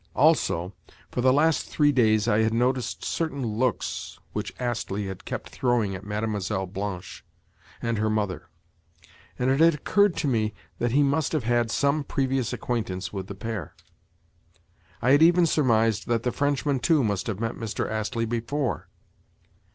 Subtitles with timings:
[0.15, 0.73] Also,
[1.11, 5.93] for the last three days I had noticed certain looks which Astley had kept throwing
[5.93, 6.65] at Mlle.
[6.65, 7.23] Blanche
[7.83, 8.49] and her mother;
[9.37, 13.27] and it had occurred to me that he must have had some previous acquaintance with
[13.27, 13.75] the pair.
[15.03, 17.87] I had even surmised that the Frenchman too must have met Mr.
[17.87, 18.87] Astley before.